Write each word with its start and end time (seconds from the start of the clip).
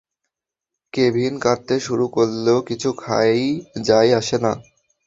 Kevin 0.93 1.33
কাঁদতে 1.39 1.75
শুরু 1.79 2.05
করলেও 2.07 2.59
কিছু 2.61 2.89
যায় 3.83 4.11
আসে 4.19 4.37
না। 4.37 4.51